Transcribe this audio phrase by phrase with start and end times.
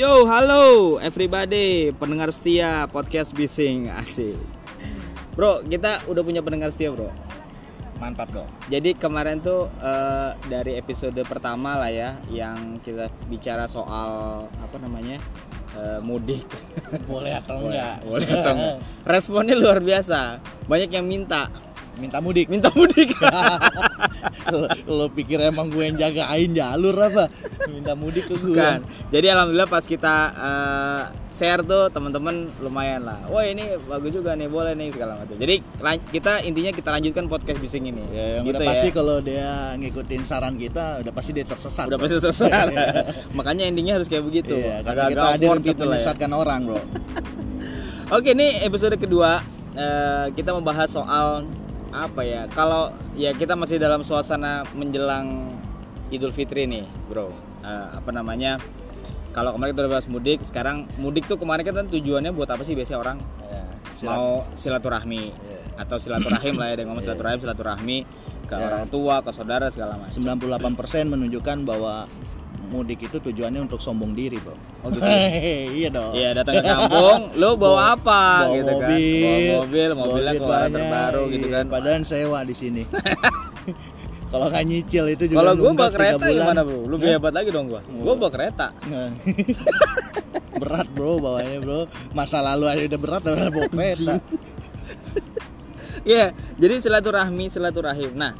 [0.00, 4.32] Yo, halo everybody, pendengar setia podcast Bising Asik.
[5.36, 7.12] Bro, kita udah punya pendengar setia, Bro.
[8.00, 8.48] Mantap dong.
[8.72, 15.20] Jadi kemarin tuh eh, dari episode pertama lah ya yang kita bicara soal apa namanya?
[15.76, 16.48] eh, mudik.
[17.04, 18.00] Boleh atau enggak?
[18.02, 18.76] Boleh atau enggak?
[19.12, 20.40] Responnya luar biasa.
[20.64, 21.52] Banyak yang minta,
[21.98, 22.46] Minta mudik.
[22.46, 23.10] minta mudik.
[24.52, 27.26] lo, lo pikir emang gue yang jagain jalur apa?
[27.66, 28.54] Minta mudik ke gue.
[28.54, 28.80] Bukan.
[29.10, 33.18] Jadi alhamdulillah pas kita eh, share tuh teman-teman lumayan lah.
[33.30, 35.34] Wah ini bagus juga nih, boleh nih segala macam.
[35.38, 35.56] Jadi
[36.12, 38.04] kita intinya kita lanjutkan podcast bising ini.
[38.12, 41.86] Ya, yang Gitu udah pasti kalau dia ngikutin saran kita, udah pasti dia tersesat.
[41.88, 42.04] Udah bro.
[42.04, 42.50] pasti selesai.
[43.38, 44.58] Makanya endingnya harus kayak begitu.
[44.58, 45.90] Iya, karena kita awkward untuk gitu ya.
[45.94, 46.82] menyesatkan orang, bro.
[48.16, 49.38] Oke, ini episode kedua
[49.78, 51.46] eh, kita membahas soal
[51.90, 52.46] apa ya?
[52.48, 55.50] Kalau ya kita masih dalam suasana menjelang
[56.10, 57.30] Idul Fitri nih, bro.
[57.62, 58.58] Eh, apa namanya?
[59.30, 62.98] Kalau kemarin kita bahas mudik, sekarang mudik tuh kemarin kan tujuannya buat apa sih biasanya
[62.98, 63.62] orang Ya,
[63.94, 65.60] silat- mau silaturahmi Iya.
[65.78, 67.98] atau silaturahim lah ya, dengan ngomong silaturahim, silaturahmi
[68.48, 68.64] ke Iya.
[68.66, 70.10] orang tua, ke saudara segala macam.
[70.10, 72.10] 98% menunjukkan bahwa
[72.70, 74.54] mudik itu tujuannya untuk sombong diri, bro.
[74.80, 75.02] Oh gitu.
[75.82, 76.14] iya dong.
[76.14, 78.88] Iya datang ke kampung, lu bawa apa Bawa gitu kan?
[78.88, 81.64] mobil, Bawa mobil, mobilnya duit keluaran terbaru gitu kan.
[81.66, 82.82] Padahal sewa di sini.
[84.30, 86.38] Kalau nggak nyicil itu juga Kalau gua nunggak bawa kereta bulan.
[86.38, 86.78] gimana bro?
[86.86, 87.82] Lebih hebat lagi dong gua.
[87.82, 88.66] Gua bawa kereta.
[90.60, 91.80] Berat bro bawanya bro
[92.12, 94.14] masa lalu aja udah berat udah bawa kereta
[96.00, 98.16] Iya, jadi silaturahmi, silaturahim.
[98.16, 98.32] Nah,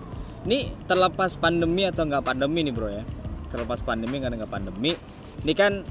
[0.49, 3.05] ini terlepas pandemi atau nggak pandemi nih bro ya?
[3.51, 4.95] Terlepas pandemi nggak nggak pandemi,
[5.43, 5.83] ini kan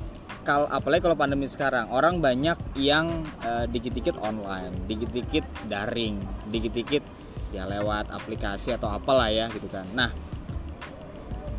[0.48, 6.18] kalau apalagi kalau pandemi sekarang orang banyak yang eh, dikit-dikit online, dikit-dikit daring,
[6.50, 7.04] dikit-dikit
[7.52, 9.86] ya lewat aplikasi atau apalah ya gitu kan.
[9.94, 10.10] Nah,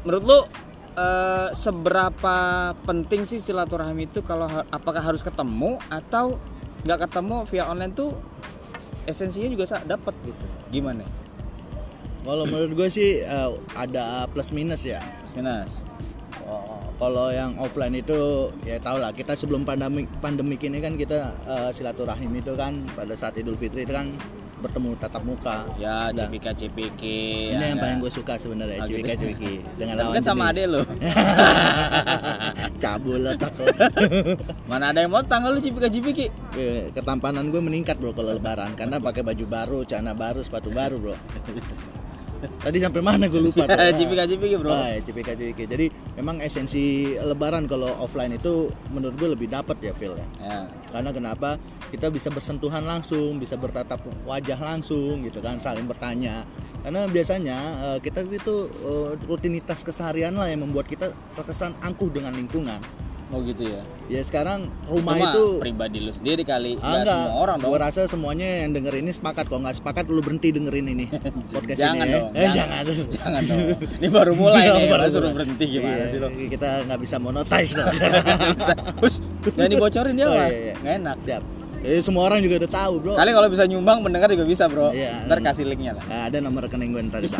[0.02, 0.38] menurut lu
[0.96, 2.36] eh, seberapa
[2.88, 6.40] penting sih silaturahmi itu kalau apakah harus ketemu atau
[6.88, 8.16] nggak ketemu via online tuh
[9.04, 10.44] esensinya juga sa- dapat gitu?
[10.72, 11.04] Gimana?
[12.24, 15.04] Kalau menurut gue sih eh, ada plus minus ya
[15.34, 15.70] Minas
[16.50, 21.30] Oh, kalau yang offline itu ya tau lah kita sebelum pandemi pandemik ini kan kita
[21.46, 24.10] eh, silaturahim itu kan pada saat Idul Fitri itu kan
[24.58, 25.62] bertemu tatap muka.
[25.78, 28.98] Ya Nah, cipika cipiki ini yang paling gue suka sebenarnya Oh, gitu.
[28.98, 30.82] cipika cipiki dengan Tapi lawan kan sama ade lo
[32.82, 33.66] cabul otak lo.
[34.70, 36.28] mana ada yang mau tanggal lu cipika cipiki
[36.92, 38.74] ketampanan gue meningkat bro kalau lebaran.
[38.74, 41.14] Karena pakai baju baru celana baru sepatu baru bro
[42.64, 43.68] tadi sampai mana gue lupa
[43.98, 44.72] cipika cipiki bro.
[44.72, 45.86] Ah, ya, cipika cipiki jadi
[46.16, 50.28] memang esensi lebaran kalau offline itu menurut gue lebih dapat ya Phil ya.
[50.40, 50.60] Ya.
[50.90, 51.60] Karena kenapa?
[51.90, 56.46] Kita bisa bersentuhan langsung bisa bertatap wajah langsung gitu kan saling bertanya.
[56.80, 57.58] Karena biasanya
[57.92, 62.80] eh, kita itu eh, rutinitas keseharian lah yang membuat kita terkesan angkuh dengan lingkungan
[63.30, 67.38] mau gitu ya ya sekarang rumah Cuma itu pribadi lu sendiri kali Ah, nggak semua
[67.38, 69.46] orang dong Gue rasa semuanya yang denger ini sepakat.
[69.46, 71.06] Kalau nggak sepakat, lu berhenti dengerin ini
[71.54, 72.04] podcast jangan ini.
[72.04, 72.16] ya.
[72.16, 72.82] dong Eh, jangan.
[73.08, 73.60] jangan dong
[73.96, 77.16] ini baru mulai Iya, nih baru suruh berhenti gimana Iya, sih lo Kita nggak bisa
[77.16, 77.86] monetize dong.
[79.02, 79.14] Hus,
[79.48, 80.74] jangan dibocorin dia Oh, lah iya, iya.
[80.76, 81.42] nggak enak Siap.
[81.80, 83.14] Eh, semua orang juga udah tahu, bro.
[83.14, 85.24] kali kalau bisa nyumbang mendengar juga bisa bro Iya.
[85.24, 87.30] ntar kasih linknya lah Nah, ada nomor rekening gue ntar di.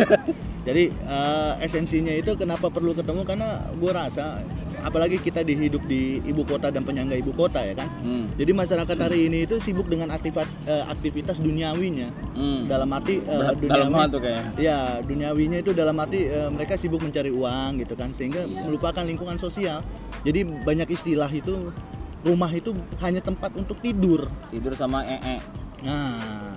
[0.61, 4.41] Jadi eh, esensinya itu kenapa perlu ketemu karena gue rasa
[4.81, 7.89] apalagi kita dihidup di ibu kota dan penyangga ibu kota ya kan.
[8.01, 8.35] hmm.
[8.35, 10.49] Jadi masyarakat hari ini itu sibuk dengan aktivitas
[10.87, 12.09] aktivitas duniawinya.
[12.33, 12.65] Hmm.
[12.65, 13.91] Dalam arti eh, Berat- duniawi.
[13.93, 18.11] dalam tuh kayaknya Ya, duniawinya itu dalam arti eh, mereka sibuk mencari uang gitu kan
[18.11, 18.65] sehingga Iya.
[18.65, 19.85] melupakan lingkungan sosial.
[20.21, 21.73] Jadi banyak istilah itu
[22.21, 24.29] rumah itu hanya tempat untuk tidur.
[24.49, 25.41] tidur sama ee
[25.81, 26.53] Nah,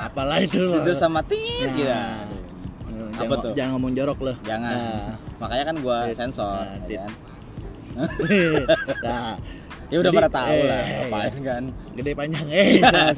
[0.00, 0.62] apalah itu.
[0.72, 1.74] tidur sama tit Nah.
[1.74, 1.90] gitu
[2.88, 3.52] Hmm, Apa jangan, tuh?
[3.52, 4.36] jangan ngomong jorok loh.
[4.42, 7.12] jangan Nah, makanya kan gua sensor Nah, ya kan?
[9.06, 9.34] nah,
[9.88, 11.62] ya udah Jadi, pada tahu lah eh, ngapain kan
[11.96, 12.66] gede panjang eh.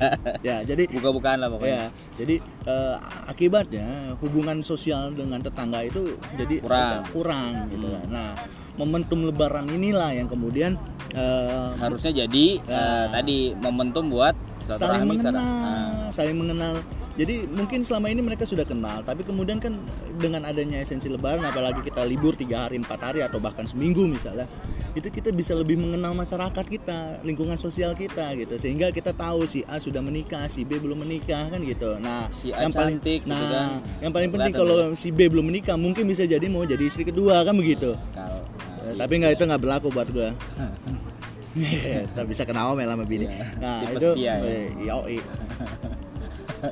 [0.48, 1.84] ya, jadi buka-bukaan lah pokoknya Ya,
[2.16, 2.94] jadi eh,
[3.26, 3.86] akibatnya
[4.18, 7.02] hubungan sosial dengan tetangga itu jadi Kurang.
[7.10, 7.96] kurang gitu Hmm.
[7.98, 8.06] kan.
[8.08, 8.28] Nah,
[8.76, 10.78] momentum lebaran inilah yang kemudian
[11.10, 12.78] eh, harusnya jadi Ya.
[12.78, 14.32] eh, tadi momentum buat
[14.70, 16.06] saling mengenal, ah.
[16.14, 16.78] saling mengenal.
[17.20, 19.76] Jadi mungkin selama ini mereka sudah kenal, tapi kemudian kan
[20.16, 24.48] dengan adanya esensi lebaran, apalagi kita libur tiga hari, empat hari atau bahkan seminggu misalnya,
[24.96, 29.60] itu kita bisa lebih mengenal masyarakat kita, lingkungan sosial kita gitu, sehingga kita tahu si
[29.68, 32.00] A sudah menikah, si B belum menikah kan gitu.
[32.00, 33.68] Nah, Si A yang paling cantik gitu nah, kan.
[34.00, 37.44] yang paling penting kalau si B belum menikah, mungkin bisa jadi mau jadi istri kedua
[37.44, 38.00] kan begitu.
[38.16, 38.48] Kalau-
[38.80, 40.32] Eh, nah, tapi nggak itu nggak berlaku buat gua.
[42.16, 43.26] Tak bisa kena omel sama bini.
[43.28, 44.62] Iya, Nah tipe itu, setia ya.
[44.88, 45.18] yoi.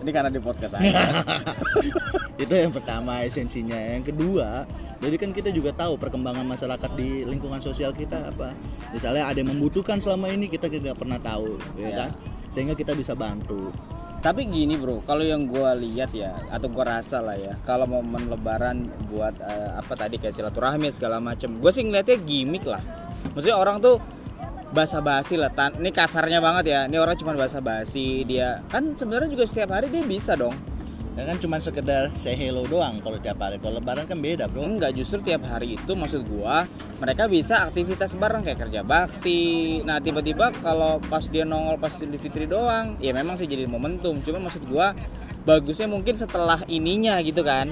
[0.03, 1.25] Ini karena di podcast aja.
[2.43, 3.77] Itu yang pertama esensinya.
[3.77, 4.65] Yang kedua
[4.99, 8.51] jadi kan kita juga tahu perkembangan masyarakat di lingkungan sosial kita apa.
[8.91, 11.97] Misalnya ada yang membutuhkan selama ini kita tidak pernah tahu ya Ya.
[12.07, 12.11] kan?
[12.51, 13.71] Sehingga kita bisa bantu.
[14.19, 18.27] Tapi gini bro, kalau yang gua lihat ya atau gua rasa lah ya, kalau momen
[18.27, 22.83] Lebaran buat eh, apa tadi kayak silaturahmi segala macem, gue sih ngeliatnya gimmick lah.
[23.39, 24.03] Maksudnya orang tuh
[24.73, 25.53] basa-basi lah.
[25.53, 26.81] Tan ini kasarnya banget ya.
[26.89, 30.55] Ini orang cuma basa-basi dia kan sebenarnya juga setiap hari dia bisa dong.
[31.19, 34.63] ya kan cuma sekedar say hello doang kalau tiap hari kalau lebaran kan beda bro
[34.63, 36.63] Enggak justru tiap hari itu maksud gua
[37.03, 39.83] mereka bisa aktivitas bareng kayak kerja bakti.
[39.83, 44.23] Nah tiba-tiba kalau pas dia nongol pas Idul Fitri doang, ya memang sih jadi momentum.
[44.23, 44.95] Cuma maksud gua
[45.43, 47.67] bagusnya mungkin setelah ininya gitu kan.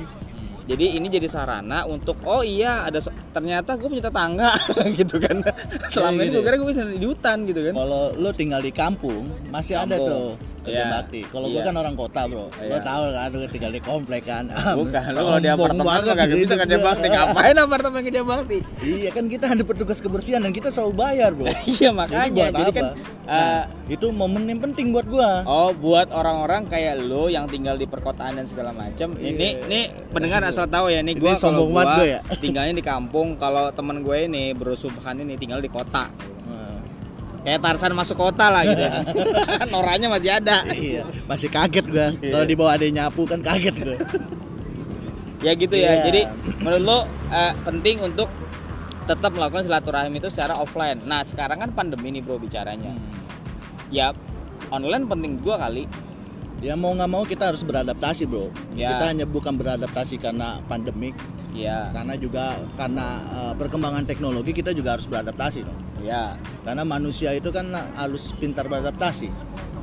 [0.67, 4.51] Jadi ini jadi sarana untuk oh iya ada so- ternyata gue punya tetangga
[4.99, 5.39] gitu kan.
[5.87, 7.73] Selama ini gitu gue kira gue bisa di hutan gitu kan.
[7.73, 10.11] kalau lo tinggal di kampung masih ada Kampung.
[10.11, 10.29] tuh
[10.67, 10.93] kerja Iya.
[10.93, 11.67] bakti kalau gua Iya.
[11.67, 12.79] kan orang kota bro lo Iya.
[12.81, 16.55] tahu kan lo tinggal di komplek kan Bukan, lo kalau di apartemen mah kagak bisa
[16.57, 16.87] kerja gua.
[16.89, 17.07] bakti.
[17.09, 18.59] Ngapain apartemen kerja bakti?
[18.83, 22.45] iya kan kita ada petugas kebersihan dan kita selalu bayar bro Iya makanya.
[22.51, 22.75] Jadi, apa?
[22.75, 22.85] kan
[23.27, 27.75] Nah, eh, itu momen yang penting buat gua Oh, buat orang-orang kayak lo yang tinggal
[27.75, 29.15] di perkotaan dan segala macam.
[29.15, 29.67] Ini Iya.
[29.67, 32.21] nih pendengar asal tahu ya, nih Ini gua kalau sombong banget gua gua ya.
[32.37, 36.07] tinggalnya di kampung, kalau temen gue ini Bro Subhan ini tinggal di kota.
[37.47, 38.83] Kayak Tarsan masuk kota lah gitu.
[38.91, 39.07] ya.
[39.71, 40.67] Noranya masih ada.
[40.75, 43.97] iya masih kaget gua kalau di bawah ada nyapu kan kaget gua
[45.39, 45.95] Ya gitu ya.
[45.95, 46.03] Iya.
[46.05, 46.21] Jadi
[46.59, 46.99] menurut lo
[47.31, 48.27] eh, penting untuk
[49.07, 50.99] tetap melakukan silaturahim itu secara offline.
[51.07, 52.91] Nah, sekarang kan pandemi nih Bro bicaranya.
[53.89, 54.11] Ya
[54.69, 55.87] online penting gua kali.
[56.57, 58.97] ya mau nggak mau kita harus beradaptasi bro Ya.
[58.97, 61.13] kita hanya bukan beradaptasi karena pandemik
[61.57, 66.37] Ya, karena juga karena uh, perkembangan teknologi kita juga harus beradaptasi dong ya.
[66.61, 67.65] karena manusia itu kan
[67.97, 69.27] harus pintar beradaptasi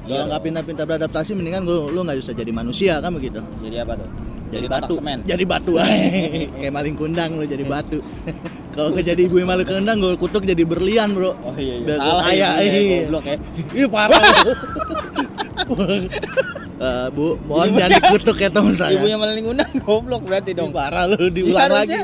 [0.04, 0.46] Iya kalau nggak dong.
[0.46, 4.08] pintar-pintar beradaptasi mendingan lu lu nggak bisa jadi manusia kan begitu Jadi apa tuh?
[4.54, 5.18] jadi, kotak batu semen.
[5.26, 5.72] jadi batu
[6.62, 7.98] kayak maling kundang lu jadi batu
[8.78, 11.82] kalau nggak jadi ibu yang maling kundang gue kutuk jadi berlian bro Oh iya, iya.
[11.82, 12.98] Udah gua salah kaya, ya, iya.
[13.02, 13.36] goblok ya.
[13.74, 14.22] Ih parah
[16.84, 16.92] lu.
[17.00, 18.94] Eh, bu, mohon Ibu- jangan dikutuk ya teman saya.
[18.94, 20.70] Ibunya maling undang goblok berarti dong.
[20.70, 21.96] parah lu diulang lagi.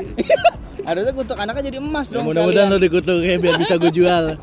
[0.80, 2.24] harusnya, kutuk anaknya jadi emas Ya, dong.
[2.26, 4.24] mudah-mudahan lu dikutuk ya biar bisa gue jual.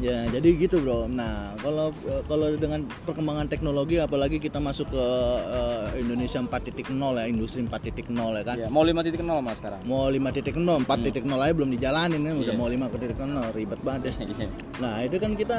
[0.00, 1.08] ya, jadi gitu, Bro.
[1.08, 1.90] Nah, kalau
[2.24, 5.04] kalau dengan perkembangan teknologi apalagi kita masuk ke
[5.50, 8.56] eh, Indonesia 4.0 ya, industri 4.0 ya kan.
[8.56, 9.80] Iya, mau 5.0 mas sekarang.
[9.82, 10.54] Mau 5.0,
[10.84, 10.86] 4.0
[11.34, 12.56] aja belum dijalanin ya, udah Iya.
[12.56, 13.10] mau 5.0
[13.50, 14.12] ribet banget ya.
[14.24, 14.46] Iya.
[14.78, 15.58] Nah itu kan kita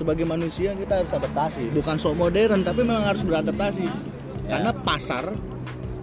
[0.00, 3.84] sebagai manusia kita harus adaptasi, bukan sok modern tapi memang harus beradaptasi
[4.48, 5.36] karena pasar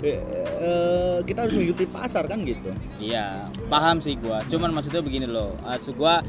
[0.05, 0.21] eh,
[0.61, 2.69] eh, kita harus mengikuti pasar kan gitu.
[3.01, 4.45] Iya, paham sih gua.
[4.45, 5.57] Cuman maksudnya begini loh.
[5.65, 6.21] Maksud gua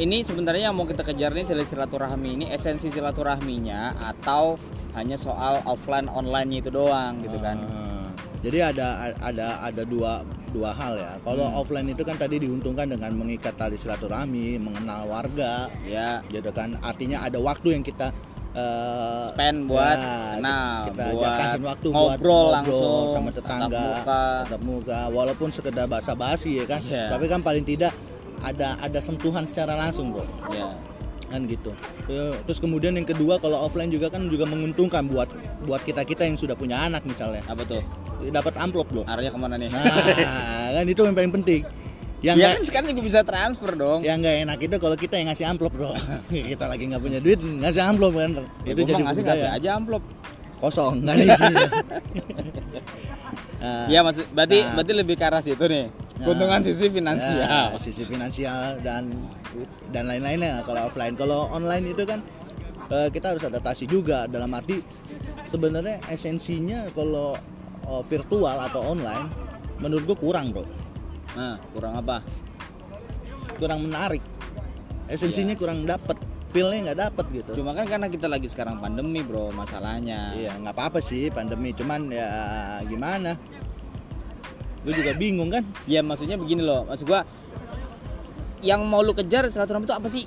[0.00, 4.58] ini sebenarnya yang mau kita kejar nih sil- silaturahmi ini esensi silaturahminya atau
[4.98, 7.62] hanya soal offline online itu doang gitu kan.
[7.62, 7.91] Ah,
[8.42, 8.86] jadi ada
[9.16, 11.16] ada ada dua dua hal ya.
[11.22, 11.56] Kalau Hmm.
[11.56, 16.76] offline itu kan tadi diuntungkan dengan mengikat tali silaturahmi, mengenal warga, Ya, gitu kan.
[16.78, 18.12] Artinya ada waktu yang kita
[18.52, 21.32] eh, spend buat ya, kenal, kita buat
[21.64, 24.22] waktu buat ngobrol langsung sama tatap tetangga muka.
[24.44, 27.08] tatap muka walaupun sekedar basa-basi ya kan Iya.
[27.08, 27.96] tapi kan paling tidak
[28.44, 30.68] ada ada sentuhan secara langsung bro Ya.
[31.30, 31.72] kan gitu
[32.44, 35.32] terus kemudian yang kedua kalau offline juga kan juga menguntungkan buat
[35.64, 37.80] buat kita kita yang sudah punya anak misalnya Apa tuh?
[38.28, 39.68] Dapat amplop loh Arahnya ke mana nih?
[39.68, 41.62] nah kan itu yang paling penting
[42.22, 44.00] yang ya nggak kan sekarang juga bisa transfer dong.
[44.00, 45.90] yang nggak enak itu kalau kita yang ngasih amplop bro
[46.52, 48.30] kita lagi nggak punya duit ngasih amplop kan
[48.62, 50.02] Ya, gua mah ngasih ngasih aja amplop.
[50.56, 51.66] kosong nggak ada isinya
[53.58, 54.74] Nah, Ya maksud berarti Nah.
[54.74, 55.86] berarti lebih ke arah situ nih.
[55.86, 56.24] Nah.
[56.24, 57.38] Keuntungan sisi finansial.
[57.38, 59.06] Ya, sisi finansial dan
[59.88, 62.18] dan lain-lainnya kalau offline kalau online itu kan
[62.88, 64.82] eh, kita harus adaptasi juga dalam arti
[65.44, 67.38] sebenarnya esensinya kalau
[67.86, 69.26] eh, virtual atau online
[69.82, 70.64] menurut gue kurang bro.
[71.32, 72.22] Nah, kurang apa?
[73.62, 74.22] kurang menarik.
[75.06, 76.18] Esensinya kurang dapet
[76.52, 77.50] feelnya nggak dapet gitu.
[77.62, 80.36] Cuma kan karena kita lagi sekarang pandemi, Bro, masalahnya.
[80.36, 82.28] iya nggak apa-apa sih pandemi cuman ya
[82.84, 83.40] gimana?
[84.84, 85.64] Gue juga bingung kan?
[85.88, 87.24] Ya maksudnya begini loh, maksud gua
[88.62, 90.26] yang mau lu kejar silaturahmi itu apa sih?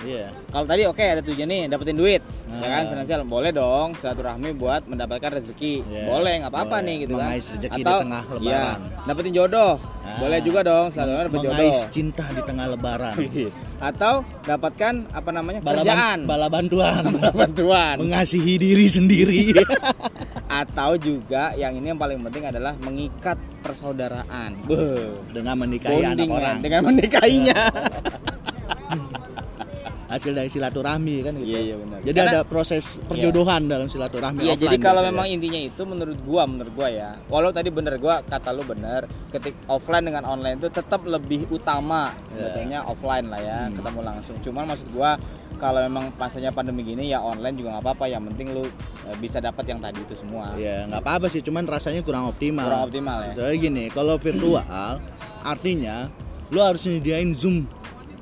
[0.00, 0.32] iya.
[0.48, 4.82] Kalau tadi oke ada tujuan nih dapetin duit, ya kan finansial boleh dong silaturahmi buat
[4.84, 7.28] mendapatkan rezeki, Iya, boleh nggak apa-apa nih gitu kan?
[7.28, 8.42] Mengais rezeki di tengah lebaran.
[8.42, 8.64] Iya,
[9.06, 10.16] dapetin jodoh, Nah.
[10.18, 11.52] boleh juga dong silaturahmi dapet jodoh.
[11.54, 13.14] mengais cinta di tengah lebaran
[13.90, 17.02] Atau dapatkan apa namanya bala, kerjaan, bala bantuan
[17.40, 17.94] bantuan.
[17.96, 19.54] mengasihi diri sendiri
[20.60, 24.58] Atau juga yang ini yang paling penting adalah mengikat persaudaraan.
[24.64, 25.22] Beuh.
[25.30, 27.58] dengan menikahi anak Bonding, orang dengan menikahinya.
[30.10, 31.46] Hasil dari silaturahmi kan gitu.
[31.46, 31.98] Iya, iya, benar.
[32.02, 36.50] Jadi Karena- ada proses perjodohan dalam silaturahmi Iya, jadi kalau memang intinya itu menurut gua,
[36.50, 37.14] menurut gua ya.
[37.30, 42.10] Walau tadi bener gua kata lu bener, ketik offline dengan online itu tetap lebih utama
[42.28, 43.78] sebetulnya offline lah ya, Hmm.
[43.78, 44.36] ketemu langsung.
[44.42, 45.14] Cuman maksud gua
[45.56, 48.66] kalau memang pasanya pandemi gini ya online juga nggak apa-apa, yang penting lu
[49.06, 50.58] eh, bisa dapat yang tadi itu semua.
[50.58, 52.66] Ya nggak apa-apa sih, cuman rasanya kurang optimal.
[52.66, 53.32] Kurang optimal ya.
[53.38, 54.98] Soalnya gini, kalau virtual
[55.40, 56.10] artinya
[56.50, 57.62] lu harus nyediain zoom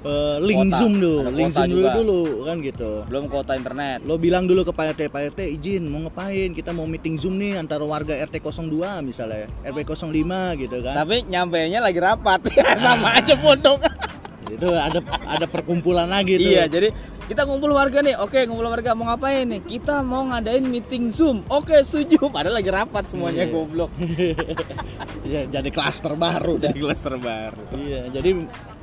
[0.00, 0.78] eh, link Kuota.
[0.78, 1.92] zoom dulu, Ada link zoom dulu juga.
[1.94, 2.90] dulu kan gitu.
[3.04, 3.98] Belum kuota internet.
[4.02, 6.50] Lo bilang dulu ke Pak RT, Pak RT izin mau ngapain?
[6.50, 10.04] Kita mau meeting Zoom nih antara warga RT 02 misalnya, RW 05
[10.56, 10.94] gitu kan.
[10.96, 12.40] Tapi nyampainya lagi rapat.
[12.78, 13.76] Sama aja bodoh.
[14.48, 16.48] Itu ada ada perkumpulan lagi tuh.
[16.48, 16.88] Iya, jadi
[17.28, 18.16] kita ngumpul warga nih.
[18.16, 19.60] Oke, ngumpul warga mau ngapain nih?
[19.60, 21.44] Kita mau ngadain meeting Zoom.
[21.46, 22.16] Oke, setuju.
[22.32, 23.52] Padahal lagi rapat semuanya Iya.
[23.52, 23.90] goblok.
[25.20, 26.56] Iya, jadi klaster baru.
[26.56, 27.60] Jadi cluster baru.
[27.76, 28.30] Iya, jadi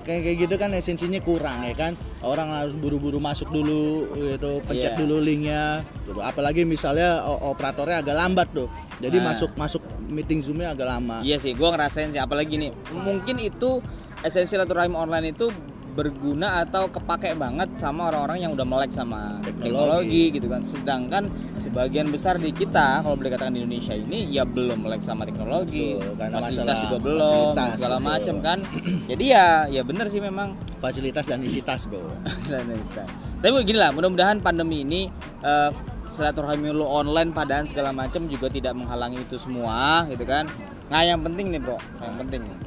[0.05, 1.97] kayak kayak gitu kan esensinya kurang ya kan.
[2.21, 5.00] Orang harus buru-buru masuk dulu gitu, pencet Iya.
[5.01, 5.81] dulu linknya.
[6.05, 6.21] Gitu.
[6.21, 8.69] Apalagi misalnya operatornya agak lambat tuh.
[9.01, 9.33] Jadi Nah.
[9.33, 11.19] masuk masuk meeting Zoomnya agak lama.
[11.25, 12.71] Iya sih, gua ngerasain sih apalagi nih.
[12.93, 13.81] Mungkin itu
[14.21, 15.50] esensi silaturahmi online itu
[15.95, 19.63] berguna atau kepake banget sama orang-orang yang udah melek sama Teknologi.
[19.63, 20.23] teknologi.
[20.35, 20.61] gitu kan.
[20.67, 21.23] Sedangkan
[21.55, 25.95] sebagian besar di kita kalau boleh katakan di Indonesia ini ya belum melek sama teknologi.
[25.95, 28.59] Betul, karena fasilitas masalah juga belum, fasilitas, segala macam kan.
[29.11, 32.03] Jadi ya ya bener sih memang Fasilitas dan isi tas, Bro.
[32.51, 33.09] dan lain-lain.
[33.41, 35.07] Tapi gini lah, mudah-mudahan pandemi ini
[35.41, 35.69] eh,
[36.11, 40.45] silaturahmi lu online padaan segala macam juga tidak menghalangi itu semua, gitu kan.
[40.91, 42.57] Nah, yang penting nih, Bro, yang penting nih.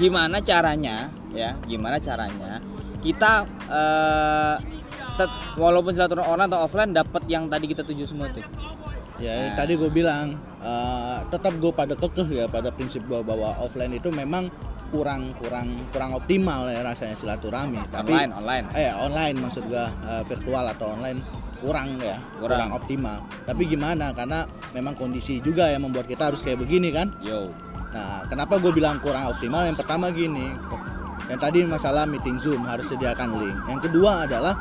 [0.00, 1.52] Gimana caranya ya?
[1.62, 2.56] Gimana caranya
[3.00, 3.44] kita
[5.16, 8.44] tet- walaupun silaturahmi online atau offline dapat yang tadi kita tuju semua tuh.
[9.20, 9.52] Ya, Nah.
[9.54, 14.08] tadi gue bilang eh, tetap gue pada kekeh ya pada prinsip gue bahwa offline itu
[14.08, 14.48] memang
[14.90, 17.80] kurang kurang kurang optimal ya rasanya silaturahmi.
[17.90, 18.64] Tapi Online, online.
[18.74, 21.20] eh online maksud gue eh, virtual atau online
[21.60, 22.56] kurang ya Kurang.
[22.56, 22.70] kurang.
[22.74, 23.18] optimal.
[23.44, 24.12] Tapi gimana?
[24.12, 27.12] Karena memang kondisi juga yang membuat kita harus kayak begini kan.
[27.20, 27.52] Yo.
[27.90, 29.66] Nah, kenapa gue bilang kurang optimal?
[29.66, 30.46] Yang pertama gini,
[31.26, 33.58] yang tadi masalah meeting Zoom harus sediakan link.
[33.66, 34.54] Yang kedua adalah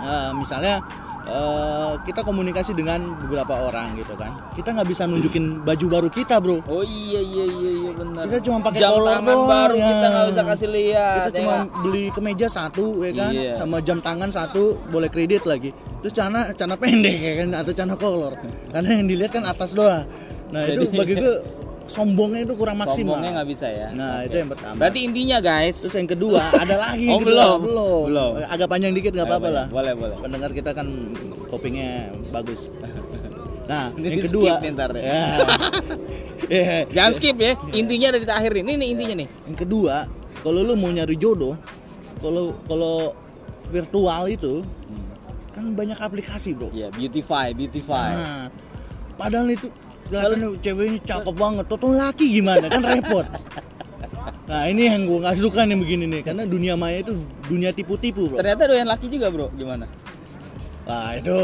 [0.00, 0.82] eh, misalnya
[1.24, 4.34] eh, kita komunikasi dengan beberapa orang gitu kan.
[4.52, 6.58] Kita nggak bisa nunjukin baju baru kita, bro.
[6.66, 8.26] Oh iya iya iya iya benar.
[8.26, 9.86] Kita cuma pakai jam tangan doang, baru ya.
[9.86, 11.18] kita nggak bisa kasih lihat.
[11.24, 13.52] kita ya cuma beli kemeja satu ya kan, Iya.
[13.62, 15.70] sama jam tangan satu, boleh kredit lagi.
[16.02, 18.34] Terus celana celana pendek ya kan atau celana kolor.
[18.74, 20.02] Karena yang dilihat kan atas doang.
[20.50, 21.34] Nah itu Jadi- bagi gue
[21.84, 23.16] sombongnya itu kurang maksimal.
[23.16, 23.88] Sombongnya nggak bisa ya.
[23.90, 24.26] Nah Oke.
[24.26, 24.74] itu yang pertama.
[24.76, 25.76] Berarti intinya guys.
[25.78, 27.28] Terus yang kedua ada lagi Oh, kedua.
[27.28, 27.58] belum.
[27.62, 28.32] belum Belum.
[28.46, 30.16] agak panjang dikit nggak apa-apa lah Boleh boleh.
[30.18, 30.86] pendengar kita kan
[31.46, 31.90] kopingnya
[32.30, 32.72] bagus
[33.70, 35.02] nah Ini yang kedua skip ntar ya.
[35.02, 35.22] ya.
[36.44, 36.84] Ya.
[36.86, 37.52] Jangan skip ya.
[37.72, 38.76] Intinya ada di akhir ini.
[38.76, 39.28] Ini intinya nih.
[39.44, 39.94] yang kedua
[40.40, 41.56] kalau lu mau nyari jodoh
[42.20, 43.16] kalau kalau
[43.66, 44.60] virtual itu
[45.50, 48.12] kan banyak aplikasi bro Iya, beautify, beautify.
[48.12, 48.44] nah,
[49.14, 49.70] padahal itu
[50.04, 53.26] kelihatan ceweknya cakep banget Toto laki gimana kan repot
[54.44, 58.28] nah ini yang gue nggak suka nih begini nih karena dunia maya itu dunia tipu-tipu
[58.28, 59.48] bro Ternyata doyan laki juga, Bro.
[59.54, 59.88] Gimana?
[60.84, 61.36] Nah itu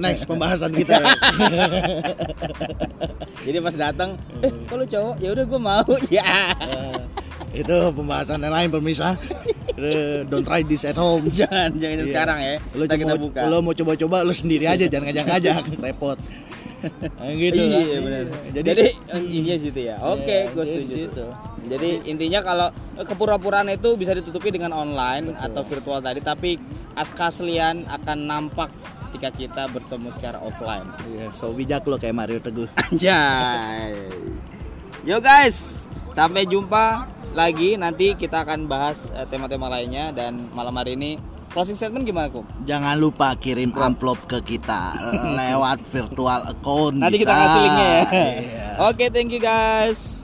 [0.00, 0.96] next pembahasan kita.
[3.44, 4.10] Jadi pas datang,
[4.40, 5.84] eh kalau cowok ya udah gue mau.
[6.10, 6.56] Ya.
[7.50, 9.12] Itu pembahasan yang lain pemirsa.
[10.26, 11.28] Don't try this at home.
[11.38, 12.06] Jangan jangan Iya.
[12.06, 12.54] sekarang ya.
[12.72, 13.40] Lo Kita, buka.
[13.44, 16.16] lo mau coba-coba lo sendiri aja jangan ngajak-ngajak repot.
[16.78, 18.00] Nah, gitu iya kan.
[18.00, 18.22] benar.
[18.48, 18.86] Jadi, Jadi,
[19.18, 19.96] intinya situ ya.
[20.00, 20.94] Oke, Iya, gue setuju.
[21.04, 21.26] situ.
[21.68, 26.54] Jadi intinya kalau eh, kepura-puraan itu bisa ditutupi dengan online atau virtual tadi, tapi
[26.92, 28.70] as- keaslian akan nampak
[29.08, 30.86] ketika kita bertemu secara offline.
[31.08, 32.68] Iya, so bijak lo kayak Mario Teguh.
[32.84, 33.92] Anjay.
[35.02, 40.94] Yo guys, sampai jumpa lagi nanti kita akan bahas eh, tema-tema lainnya dan malam hari
[40.94, 41.16] ini
[41.52, 42.44] closing statement gimana Kum?
[42.64, 44.96] Jangan lupa kirim amplop ke kita
[45.36, 46.94] lewat virtual account.
[46.98, 48.02] Nanti kita kasih linknya ya.
[48.08, 48.66] Iya.
[48.90, 50.17] Oke, thank you guys.